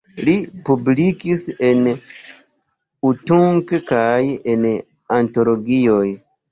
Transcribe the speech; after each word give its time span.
Li 0.27 0.33
publikis 0.69 1.43
en 1.67 1.85
Utunk 3.13 3.77
kaj 3.93 4.19
en 4.57 4.69
antologioj. 5.23 6.05